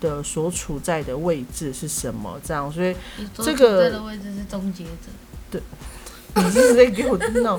[0.01, 2.95] 的所处在的位置是什么，这样，所以
[3.35, 4.85] 这个处在的位置是终结
[5.51, 5.61] 者，
[6.37, 7.59] 你一直在给我闹。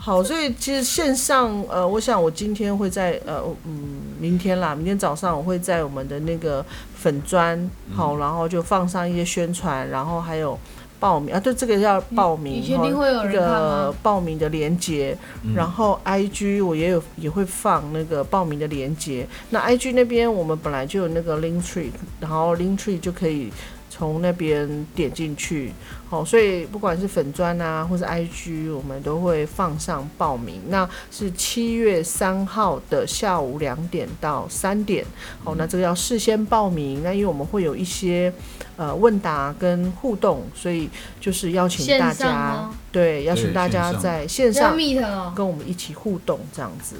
[0.00, 10.56] 好，所以其实线上，呃，我想我今天会在，呃，嗯，明天啦，明天早上我会在我们的那个粉砖，好，然后就放上一些宣传，然后还有
[11.00, 13.94] 报名啊，对，这个要报名，你确定会有那人看个？
[14.02, 19.26] 报名的链接，嗯然后 IG 我也有也会放那个报名的链接。
[19.50, 23.52] 那 IG 那边我们本来就有那个 Link Tree，然后 Link Tree 就可以
[23.88, 25.72] 从那边点进去。
[26.08, 30.60] 好，所以不管是粉砖啊，或是 IG，我们都会放上报名。
[30.68, 35.04] 那是七月三号的下午两点到三点。
[35.44, 37.02] 好，那这个要事先报名。
[37.02, 38.32] 那因为我们会有一些
[38.76, 40.88] 呃问答跟互动，所以
[41.20, 46.96] 就是邀请大家，对，邀请大家在线上 meet 哦，跟我们一起互动这样子。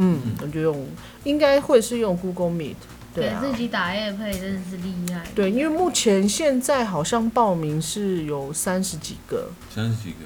[0.00, 0.86] 嗯，我就用
[1.24, 2.76] 应该会是用 Google Meet，
[3.18, 5.22] 对啊，给自己打夜配真的是厉害。
[5.34, 10.16] 对，因为目前现在好像报名是有三十几个，三十几个，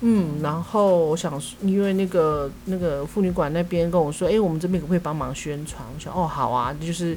[0.00, 5.82] 嗯，然后我想说，因为那个那个妇女馆那边跟我说，哎、我们这边可不可以帮忙宣传？
[5.94, 7.16] 我想，哦，好啊，就是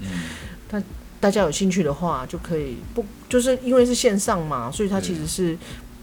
[0.72, 0.84] 嗯，
[1.20, 5.58] 大家有兴趣的话，就可以不就是因为是线上嘛，所以它其实是。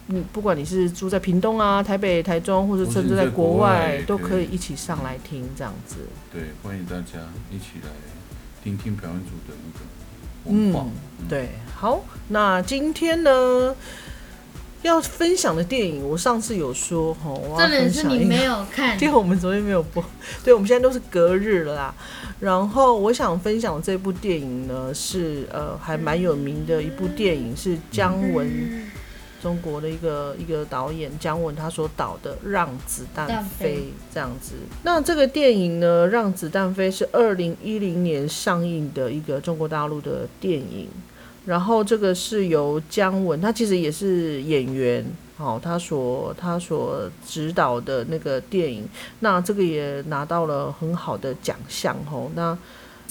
[0.08, 5.98] 嗯，不管你是住在屏东啊、台北、台中，或者甚至在国外外，都可以一起上来听这样子。
[6.30, 7.20] 对，欢迎大家
[7.52, 7.88] 一起来
[8.62, 10.86] 听听表演组的那个文化。
[10.86, 13.74] 嗯，对，好，那今天呢
[14.82, 20.04] 要分享的电影，我上次有说哈，我要重点分享一个是你没有看， 因为我们昨天没有播，
[20.44, 21.94] 对，我们现在都是隔日了啦。
[22.40, 28.48] 然后我想分享这部电影呢，是呃还蛮有名的一部电影，是姜文
[29.42, 33.78] 中国的一个一个导演姜文他所导的《让子弹飞》
[34.14, 34.54] 这样子。
[34.84, 40.88] 那这个电影呢，《让子弹飞》是二零一零年上映的一个中国大陆的电影。
[41.44, 45.04] 然后这个是由姜文，他其实也是演员，
[45.38, 52.30] 哦，他所他所指导的那个电影，那这个也拿到了很好的奖项哦。
[52.36, 52.56] 那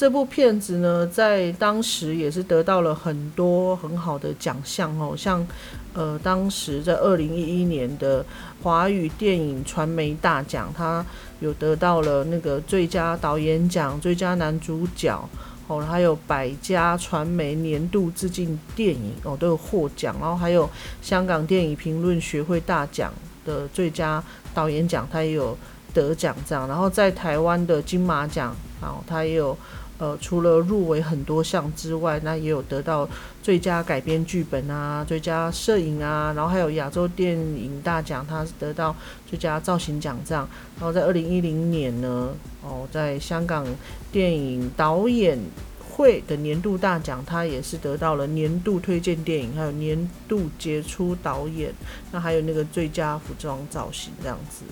[0.02, 5.48] 这部片子呢，在当时也是得到了很多很好的奖项哦，像
[5.94, 8.26] 呃，当时在二零一一年的
[8.64, 11.06] 华语电影传媒大奖，他
[11.40, 15.24] 有得到了那个最佳导演奖、最佳男主角。
[15.68, 20.68] 哦，还有百家传媒年度致敬电影哦，都有获奖，然后还有
[21.04, 23.14] 香港电影评论学会大奖
[23.46, 25.56] 的最佳导演奖，他也有
[25.94, 26.68] 得奖这样。
[26.68, 29.56] 然后在台湾的金马奖，然后他也有
[30.02, 33.08] 呃，除了入围很多项之外，那也有得到
[33.44, 38.96] 最佳改编剧本啊、最佳摄影啊，然后还有亚洲电影大奖，他是得到
[39.30, 40.50] 最佳造型奖这样。
[40.80, 42.34] 然后在二零一零年呢，
[42.64, 43.64] 哦，在香港。
[44.12, 45.40] 电影导演
[45.80, 51.74] 会的年度大奖，他也是得到了年度推荐电影，还有年度杰出导演，
[52.12, 54.66] 那还有那个最佳服装造型这样子。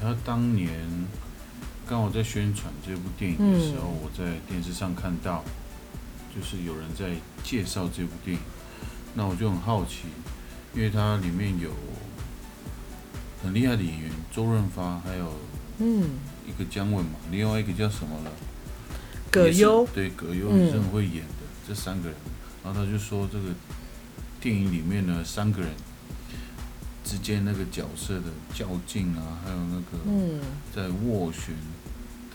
[0.00, 0.70] 然后当年
[1.88, 5.44] 刚我在宣传这部电影的时候，我在电视上看到，
[6.34, 8.42] 就是有人在介绍这部电影，
[9.14, 10.08] 那我就很好奇，
[10.74, 11.70] 因为它里面有
[13.42, 15.32] 很厉害的演员周润发，还有
[15.78, 16.10] 嗯。
[16.46, 18.30] 一个姜文嘛，另外一个叫什么了？
[19.30, 19.86] 葛优。
[19.94, 22.16] 对葛优也是很会演的，这三个人，
[22.62, 23.48] 然后他就说这个
[24.42, 25.70] 电影里面呢，三个人
[27.02, 30.38] 之间那个角色的较劲啊，还有那个
[30.74, 31.54] 在斡旋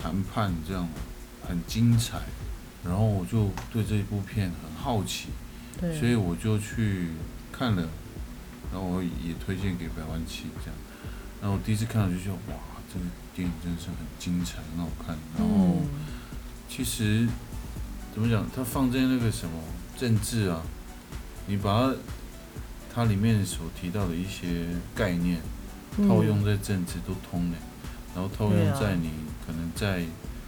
[0.02, 0.88] 谈判这样
[1.46, 2.20] 很精彩，
[2.84, 5.28] 然后我就对这一部片很好奇，
[5.98, 7.08] 所以我就去
[7.52, 7.88] 看了，
[8.72, 10.76] 然后我也推荐给百万七这样，
[11.40, 12.58] 然后我第一次看到就觉得哇，
[12.92, 15.76] 这个电影真的是很精彩，很好看，然后。
[16.72, 17.26] 其实
[18.14, 18.46] 怎么讲？
[18.54, 19.54] 它放在那个什么
[19.98, 20.62] 政治啊，
[21.48, 21.94] 你把它
[22.94, 25.40] 它里面所提到的一些概念
[25.96, 27.56] 套用在政治都通的，
[28.14, 29.10] 然后套用在你
[29.50, 30.04] 可能在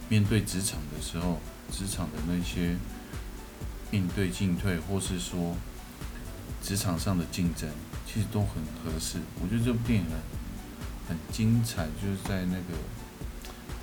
[0.07, 1.37] 面对职场的时候，
[1.69, 2.77] 职场的那些
[3.91, 5.57] 应对进退，或是说
[6.61, 7.69] 职场上的竞争，
[8.07, 9.17] 其实都很合适。
[9.41, 10.13] 我觉得这部电影很
[11.09, 12.79] 很精彩，就是在那个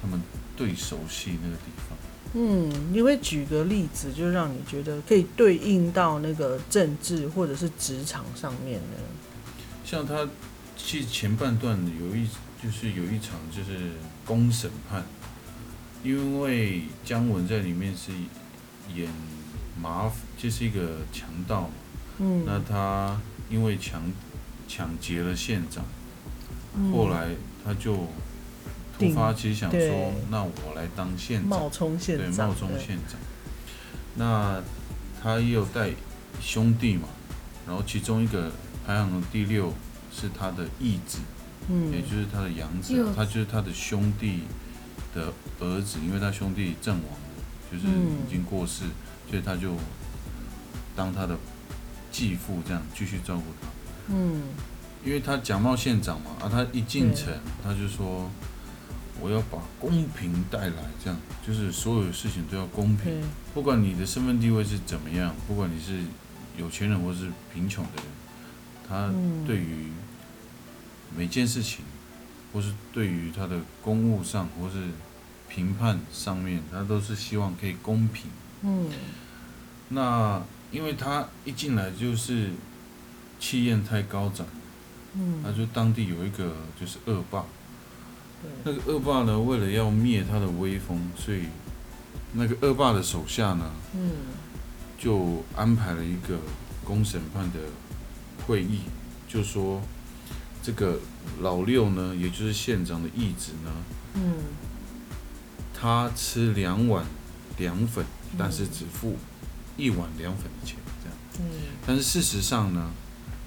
[0.00, 0.18] 他们
[0.56, 1.98] 对手戏那个地方。
[2.32, 8.96] 嗯，你会举个例子，就让你觉得可以对应到那个政治或者是职场上面的。
[9.84, 10.26] 像他
[10.78, 12.26] 其实前半段有一
[12.62, 13.90] 就是有一场就是
[14.30, 15.02] 公审判，
[16.04, 18.12] 因为姜文在里面是
[18.94, 19.10] 演
[19.82, 21.74] 麻，就是一个强盗嘛。
[22.18, 22.44] 嗯。
[22.46, 24.00] 那他因为抢
[24.68, 25.84] 抢劫了县长，
[26.92, 27.30] 后来
[27.64, 28.06] 他就。
[29.00, 32.30] 突发奇想说：“那我来当县长。”冒充县长。
[32.30, 33.18] 对，冒充县长。
[34.16, 34.62] 那
[35.22, 35.88] 他也有带
[36.38, 37.08] 兄弟嘛，
[37.66, 38.52] 然后其中一个
[38.86, 39.72] 排行第六
[40.12, 41.20] 是他的义子，
[41.68, 44.42] 嗯，也就是他的养子，他就是他的兄弟
[45.14, 48.84] 的儿子，因为他兄弟阵亡了，就是已经过世，
[49.28, 49.74] 所以他就
[50.96, 51.36] 当他的
[52.10, 53.68] 继父这样继续照顾他。
[54.08, 54.42] 嗯，
[55.04, 58.30] 因为他假冒县长嘛，啊，他一进城他就说。
[59.22, 63.20] 我要把公平带来，这样就是所有事情都要公平，
[63.52, 66.00] 不管你的身份地位是怎么样，不管你是
[66.56, 68.06] 有钱人或是贫穷的人，
[68.88, 69.12] 他
[69.46, 69.92] 对于
[71.16, 71.84] 每件事情，
[72.52, 74.88] 或是对于他的公务上或是
[75.48, 78.30] 评判上面，他都是希望可以公平。
[78.62, 78.90] 嗯，
[79.88, 82.50] 那因为他一进来就是
[83.38, 84.46] 气焰太高涨，
[85.14, 87.44] 嗯，他就当地有一个就是恶霸。
[88.64, 91.44] 那个恶霸呢，为了要灭他的威风，所以
[92.32, 94.12] 那个恶霸的手下呢，嗯，
[94.98, 96.38] 就安排了一个
[96.84, 97.58] 公审判的
[98.46, 98.80] 会议，
[99.28, 99.82] 就说
[100.62, 100.98] 这个
[101.40, 103.72] 老六呢，也就是县长的义子呢，
[104.14, 104.34] 嗯，
[105.72, 107.04] 他吃两碗
[107.58, 108.04] 凉粉，
[108.38, 109.16] 但是只付
[109.76, 112.90] 一碗凉粉的钱，这样，嗯，但是事实上呢，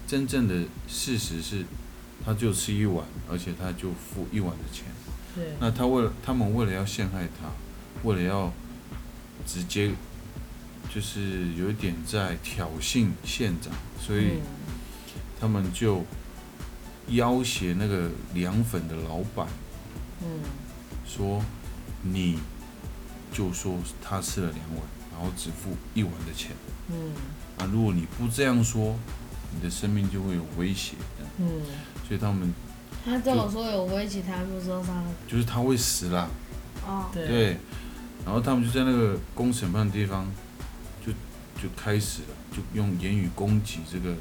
[0.08, 1.66] 真正的事实是。
[2.26, 4.86] 他就吃一碗，而且他就付一碗的钱。
[5.36, 5.44] 对。
[5.60, 7.52] 那他为了他们为了要陷害他，
[8.08, 8.50] 为了要
[9.46, 9.92] 直接
[10.90, 14.40] 就是有一点在挑衅县长，所以
[15.38, 16.06] 他们就
[17.08, 19.48] 要挟那个凉粉的老板，
[20.22, 20.40] 嗯，
[21.06, 21.44] 说
[22.02, 22.40] 你
[23.32, 26.52] 就说他吃了两碗，然后只付一碗的钱。
[26.90, 27.12] 嗯。
[27.58, 28.96] 啊，如果你不这样说，
[29.54, 30.96] 你的生命就会有威胁。
[31.38, 31.62] 嗯。
[32.08, 32.54] 所以他们，
[33.06, 36.28] 他跟我说有威胁，他不说他，就是他会死啦。
[36.86, 37.58] 哦，对，
[38.26, 40.26] 然后他们就在那个公审判的地方，
[41.06, 41.12] 就
[41.62, 44.16] 就开始了，就用言语攻击这个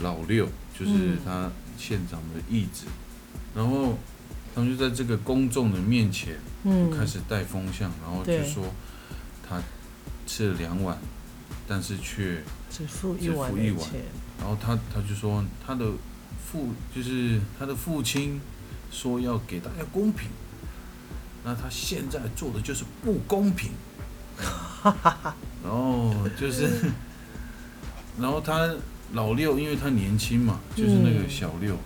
[0.00, 1.18] 老六，就是嗯。
[1.24, 2.84] 他县长的义子，
[3.56, 3.98] 然后
[4.54, 8.64] 他们就在这个公众的面前嗯，开始带风向，然后就说
[9.48, 9.60] 他
[10.26, 10.96] 吃了两碗，
[11.66, 14.02] 但是却，只付一碗付一碗的钱，
[14.38, 15.86] 然后他他就说他的
[16.44, 18.40] 父就是他的父亲
[18.92, 20.28] 说要给大家公平，
[21.42, 23.72] 那他现在做的就是不公平，
[25.64, 26.92] 然后就是，
[28.20, 28.72] 然后他
[29.12, 31.76] 老六，因为他年轻嘛，就是那个嗯小六，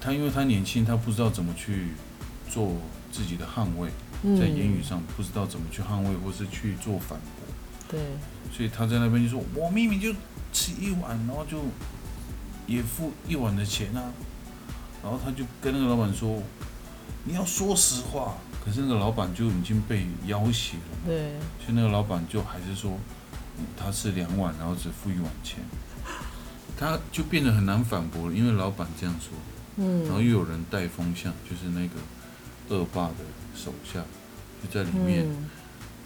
[0.00, 1.88] 他因为他年轻，他不知道怎么去
[2.48, 2.76] 做
[3.10, 3.88] 自己的捍卫，
[4.22, 4.38] 嗯。
[4.38, 7.46] 在言语上不知道怎么去捍卫，或是去做反驳，
[7.88, 8.00] 对，
[8.52, 10.12] 所以他在那边就说：“我明明就
[10.52, 11.58] 吃一碗，然后就
[12.66, 14.12] 也付一碗的钱啊。”
[15.02, 16.40] 然后他就跟那个老板说
[17.24, 22.98] ：“你要说实话。”可是那个老板就已经被要挟了嘛，对，所以那个老板就还是说，嗯
[23.76, 25.60] 他吃两碗，然后只付一碗钱，
[26.76, 29.36] 他就变得很难反驳了，因为老板这样说，
[29.76, 33.16] 嗯，然后又有人带风向，就是那个恶霸的
[33.54, 34.00] 手下
[34.62, 35.50] 就在里面，嗯。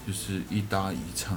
[0.06, 1.36] 就是一搭一唱，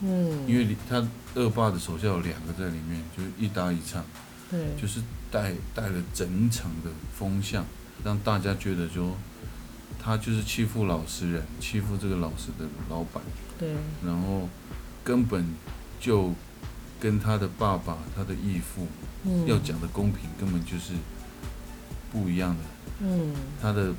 [0.00, 4.04] 嗯，因为他恶霸的手下有两个在里面，就是一搭一唱，
[4.48, 7.66] 对，就是带带了整场的风向，
[8.04, 9.16] 让大家觉得说
[10.00, 13.20] 他就是欺负老实人，欺负这个老实的老板。
[13.58, 13.74] 对，
[14.06, 14.48] 然后
[15.04, 15.46] 根本
[16.00, 16.32] 就
[16.98, 18.86] 跟他的爸爸、他的义父
[19.24, 20.94] 嗯，要讲的公平根本就是
[22.10, 22.62] 不一样的。
[23.00, 23.92] 嗯，他的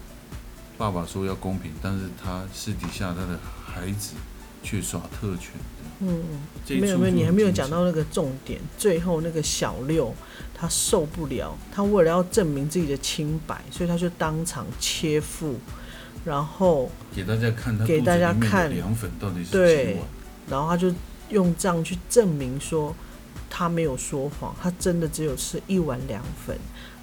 [0.77, 4.15] 爸爸说要公平，但是他私底下他的孩子
[4.63, 5.51] 却耍特权。
[5.99, 6.23] 嗯，
[6.67, 8.59] 没有没有，你还没有讲到那个重点。
[8.77, 10.13] 最后那个小六
[10.53, 15.55] 他受不了，他为了要证明自己的清白，所以他就当场切腹，
[16.25, 20.07] 然后给大家看他给大家看凉粉到底是对几碗。
[20.49, 20.93] 然后他就
[21.29, 22.95] 用这样去证明说
[23.49, 26.57] 他没有说谎，他真的只有吃一碗凉粉，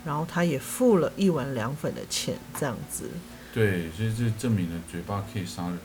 [0.05, 3.11] 然后他也付了一碗凉粉的钱，这样子。
[3.55, 5.79] 对，所以这证明了嘴巴可以杀人，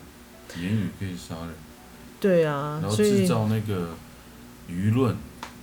[0.61, 1.49] 言语可以杀人，
[2.19, 3.89] 对啊然，后制造那个
[4.69, 5.15] 舆论，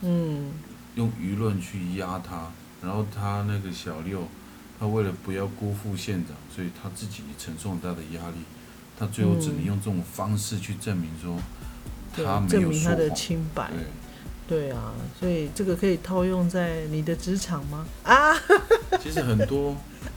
[0.02, 0.52] 嗯，
[0.96, 2.50] 用舆论去压他，
[2.82, 4.28] 然后他那个小六，
[4.78, 8.36] 他为了不要辜负县长，所以他自己也承受很大的压力，
[8.98, 9.64] 他最后只能嗯。
[9.64, 11.38] 用这种方式去证明说
[12.16, 13.10] 对他，证明他的。
[13.10, 13.70] 清白。
[14.46, 17.86] 对，啊，所以这个可以套用在你的职场吗？
[18.02, 18.34] 啊，
[19.02, 19.74] 其实很多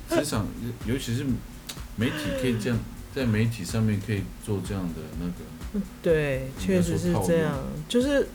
[0.09, 0.45] 职场，
[0.85, 1.23] 尤其是
[1.95, 2.77] 媒体可以这样，
[3.15, 7.57] 在媒体上面可以做这样的那个，对，确实是这样，
[7.87, 8.27] 就是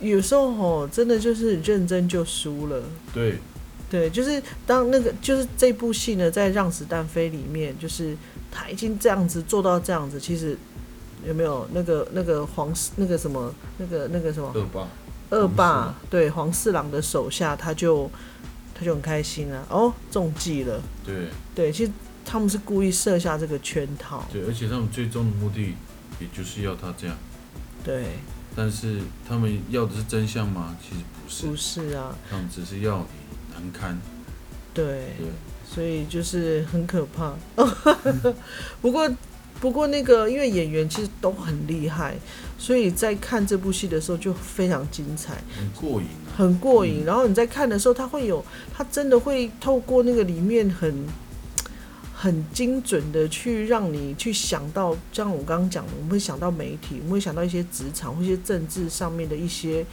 [0.00, 2.84] 有时候吼，真的就是认真就输了。
[3.12, 3.38] 对，
[3.90, 8.16] 对，就是当那个就是这部戏呢，在《让子弹飞》里面，就是
[8.52, 10.56] 他已经这样子做到这样子，其实
[11.26, 14.88] 有没有那个那个黄那个什么那个那个什么恶霸，
[15.30, 18.10] 恶霸对黄四郎的手下，他就
[18.74, 20.80] 他就很开心啊、哦，中计了。
[21.04, 21.92] 对对，其实
[22.24, 24.24] 他们是故意设下这个圈套。
[24.32, 25.74] 对，而且他们最终的目的，
[26.20, 27.16] 也就是要他这样。
[27.84, 28.04] 对，
[28.54, 30.76] 但是他们要的是真相吗？
[30.82, 33.98] 其实不是，不是啊，他们只是要你难堪。
[34.74, 35.26] 对，对，
[35.68, 37.34] 所以就是很可怕。
[38.80, 39.10] 不过，
[39.62, 42.16] 不过那个因为演员其实都很厉害，
[42.58, 46.26] 所以在看这部戏的时候就非常精彩，很过瘾啊。
[46.36, 47.04] 很过瘾。
[47.04, 48.44] 嗯然后你在看的时候，他会有，
[48.74, 51.06] 他真的会透过那个里面很。
[52.14, 59.84] 很精准的去让你去想到，像我刚刚讲的，我们会想到媒体，我们会想到一些职场或一些政治上面的一些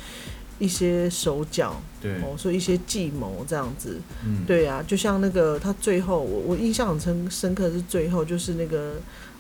[0.60, 3.99] 一些手脚对，哦，所以一些计谋这样子。
[4.23, 8.97] 嗯，对啊，就像那个他最后，我我印象很深深刻的是最后就是那个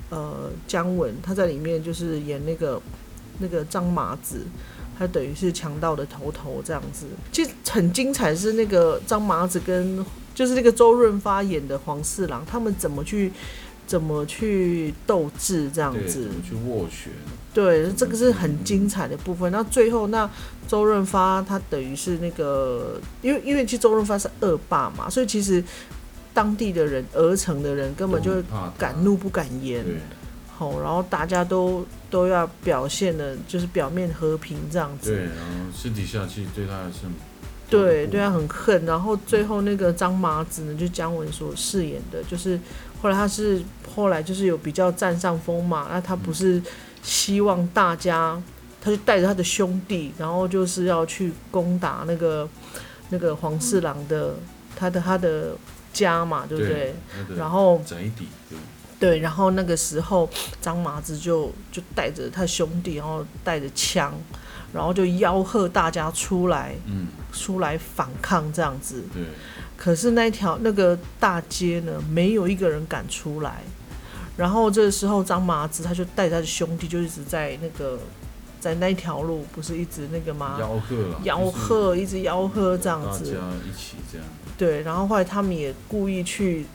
[0.09, 2.81] 呃姜文他在里面就是演那个
[3.39, 4.41] 那个张麻子，
[4.97, 7.05] 他等于是强盗的头头这样子。
[7.31, 13.31] 其实很精彩是那个张麻子跟就是那个周润发演的黄四郎，他们怎么去
[13.85, 16.21] 怎么去斗智这样，子怎。
[16.21, 17.11] 么去斡旋？
[17.51, 19.51] 对，这个是很精彩的部分。
[19.51, 20.29] 那最后，那
[20.67, 25.61] 周润发他等于是那个，因为因为其实周润发是恶霸嘛，所以其实
[26.39, 28.31] 当地的人、鹅城的人根本就
[28.77, 29.95] 敢怒不敢言，对，
[30.57, 35.11] 吼，然后大家都都要表现的，就是表面和平这样子。
[35.11, 36.99] 对，然后私底下其实对他还是
[37.69, 38.85] 对，对他很恨。
[38.85, 42.57] 然后最后那个张麻子呢，就姜文所饰演的，就是
[43.01, 43.61] 后来他是
[43.93, 46.61] 后来就是有比较占上风嘛，那他不是
[47.03, 48.41] 希望大家，
[48.79, 52.47] 他就带着他的兄弟，然后就是要去攻打那个
[53.09, 54.35] 那个黄四郎的
[54.73, 55.51] 他的他的
[55.99, 56.95] 家嘛，对不对？？
[57.37, 58.57] 然后宅邸，对，
[58.99, 60.29] 对，然后那个时候
[60.61, 64.13] 张麻子就就带着他兄弟，然后带着枪，
[64.73, 69.03] 然后就吆喝大家出来，嗯，出来反抗这样子。
[69.13, 69.23] 对，
[69.75, 73.61] 可是那条那个大街呢，没有一个人敢出来。
[74.37, 77.99] 然后这时候张麻子他就带他的兄弟，就一直在那个
[78.57, 80.57] 在那条路，不是一直那个吗？
[80.57, 80.95] 吆喝，
[81.25, 83.33] 吆喝，一直吆喝这样子。
[83.33, 84.25] 大家一起这样。
[84.59, 86.65] 对，然后后来他们也故意去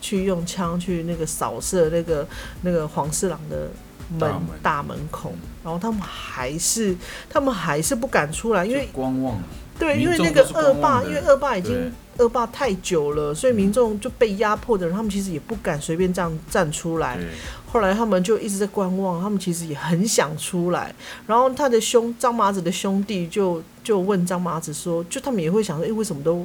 [0.00, 2.28] 去用枪去那个扫射那个
[2.60, 3.70] 那个黄四郎的
[4.18, 4.30] 门
[4.62, 4.96] 大门。
[5.10, 6.94] 口嗯，然后他们还是
[7.28, 9.36] 他们还是不敢出来，因为观望，
[9.78, 17.18] 对，因为那个恶霸，因为恶霸已经恶霸太久了，所以民众就被压迫的人，他们其实也不敢随便这样站出来。
[17.66, 20.94] 后来他们就一直在观望，他们其实也很想出来。
[21.26, 26.44] 然后他的兄张麻子的兄弟就就问张麻子说，就他们也会想说，诶，为什么都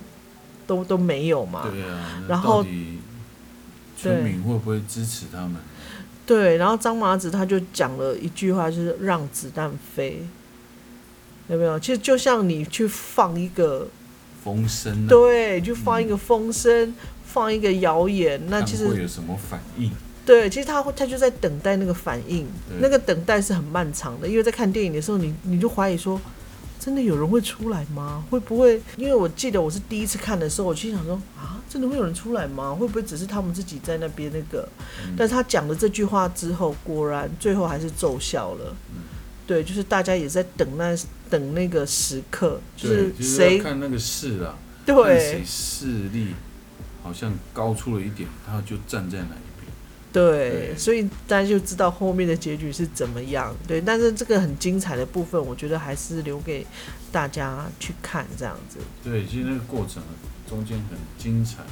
[0.67, 1.69] 都都没有嘛？
[1.71, 2.65] 对啊，然后
[3.97, 5.55] 村民会不会支持他们？
[6.25, 10.25] 对，然后张麻子他就讲了一句话，就是让子弹飞，
[11.47, 11.79] 有没有？
[11.79, 13.87] 其实就像你去放一个，
[14.43, 16.95] 风声啊，对，就放一个风声，
[17.25, 19.91] 放一个谣言，那其实会有什么反应？
[20.25, 22.47] 对，其实他会他就在等待那个反应，
[22.79, 26.19] 那个等待是很漫长的，因为在看电影的时候，你你就怀疑说，
[26.85, 28.23] 真的有人会出来吗？
[28.29, 28.79] 会不会？
[28.95, 32.75] 因为我记得我是第一次看的时候，我心想说啊，真的会有人出来吗？
[32.75, 34.69] 会不会只是他们自己在那边那个？
[35.03, 38.75] 嗯但是他讲了这句话之后，果然最后还是奏效了。
[38.91, 39.01] 嗯
[39.47, 40.95] 对，就是大家也在等那
[41.27, 44.55] 等那个时刻，就对，是就是谁看那个势啊，
[44.85, 46.35] 对谁对势力
[47.01, 49.44] 好像高出了一点，他就站在哪一边。
[50.15, 53.53] 对，对所以大家就知道后面的结局是怎么样。
[53.67, 56.65] 对，但是这个很精彩的部分，我觉得还是留给
[57.11, 58.79] 大家去看这样子。
[59.03, 60.01] 对，其实那个过程
[60.47, 61.63] 中间很精彩，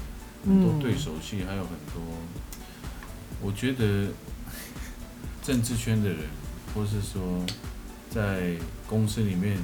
[0.46, 2.04] 很多嗯对手戏，还有很多，
[3.42, 4.10] 我觉得
[5.42, 6.20] 政治圈的人，
[6.76, 7.22] 或是说
[8.10, 8.56] 在
[8.88, 9.58] 公司里面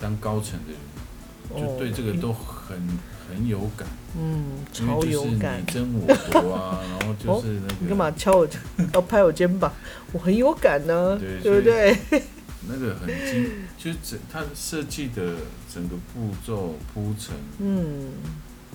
[0.00, 2.80] 当高层的人，就对这个都很
[3.28, 3.86] 很有感，
[4.18, 5.72] 嗯，超有感你。
[5.72, 8.48] 争我夺啊， 然后就是那个、你干嘛敲我？
[8.94, 9.72] 要拍我肩膀？
[10.12, 11.96] 我很有感呢、对对不对？
[12.68, 15.34] 那个很精，就是整它设计的
[15.72, 18.10] 整个步骤铺陈，嗯，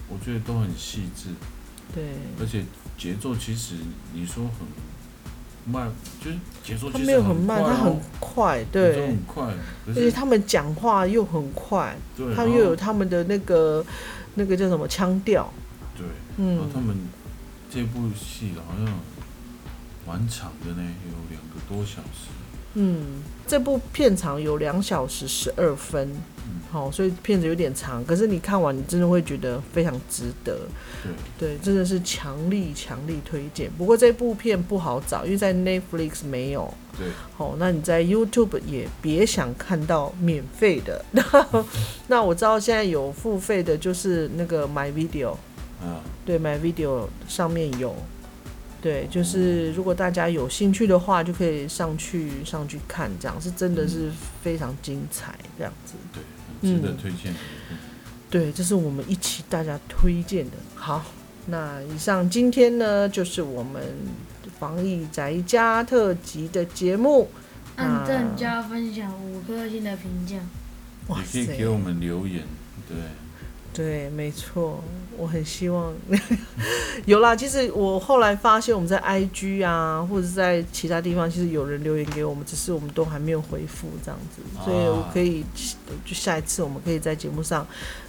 [0.09, 1.29] 我觉得都很细致，
[1.95, 2.03] 对。
[2.39, 2.63] 而且
[2.97, 3.75] 节奏其实
[4.13, 5.89] 你说很慢，
[6.21, 9.53] 就是节奏他其实没有很慢，快他很哦快，节奏对很，快，
[9.87, 13.85] 而且他们讲话又很快，对，他们又有他们的那个
[14.39, 15.51] 那个叫什么腔调，
[15.97, 16.05] 对，
[16.38, 16.69] 嗯。
[16.71, 16.95] 他，们
[17.71, 18.85] 这部戏好像
[20.05, 22.29] 蛮长的呢，有两个多小时，
[22.75, 26.07] 嗯，这部片长有两小时十二分，
[26.45, 30.59] 嗯，好，所以片子有点长，可是你看完你真的会觉得非常值得，
[31.03, 33.71] 对，对，真的是强力强力推荐。
[33.75, 41.05] 不过这部片不好找，因为在 Netflix 没有，对，好，那你在 YouTube 也别想看到免费的。
[42.07, 45.31] 那我知道现在有付费的，就是那个 My Video，
[45.81, 47.95] 啊，对，My Video 上面有。
[48.79, 55.95] 对，就是如果大家有兴趣的话，就可以上去上去看，这样是真的是非常精彩，这样子。
[56.13, 57.33] 对，值得嗯推荐。
[58.29, 60.51] 对，这是我们一起大家推荐的。
[60.75, 61.03] 好，
[61.47, 63.81] 那以上今天呢，就是我们
[64.59, 67.29] 防疫宅家特辑的节目。
[67.75, 70.37] 按赞加分享五颗星的评价。
[71.07, 72.43] 哇也可以给我们留言，
[72.87, 72.97] 对，
[73.71, 74.83] 对，没错，
[75.18, 75.93] 我很希望
[77.05, 77.36] 有啦。
[77.36, 85.43] 其实我后来发现，我们在 IG 啊，或者是在其他地方，其实有人留言给我们，只是我们都还没有回复这样子，所以我可以
[86.05, 87.65] 就下一次我们可以在节目上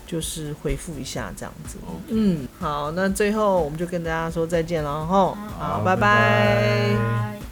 [0.06, 1.78] 就是回复一下这样子。
[2.08, 5.06] 嗯，好，那最后我们就跟大家说再见了哈。
[5.06, 7.47] 好，拜好拜拜拜。